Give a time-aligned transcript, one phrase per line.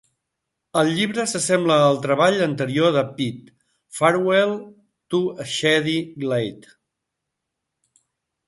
[0.81, 3.53] El llibre s'assembla al treball anterior de Peet,
[3.99, 4.57] "Farewell
[5.15, 5.21] to
[5.53, 6.75] Shady Glade".